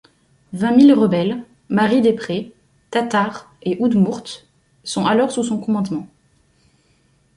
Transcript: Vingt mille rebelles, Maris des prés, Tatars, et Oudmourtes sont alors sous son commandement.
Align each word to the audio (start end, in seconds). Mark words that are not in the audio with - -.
Vingt 0.53 0.71
mille 0.75 0.95
rebelles, 0.95 1.43
Maris 1.69 2.01
des 2.01 2.13
prés, 2.13 2.55
Tatars, 2.89 3.53
et 3.61 3.77
Oudmourtes 3.79 4.47
sont 4.83 5.05
alors 5.05 5.29
sous 5.31 5.43
son 5.43 5.59
commandement. 5.59 6.07